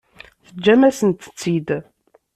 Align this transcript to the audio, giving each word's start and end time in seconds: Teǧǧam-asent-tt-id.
Teǧǧam-asent-tt-id. 0.45 1.69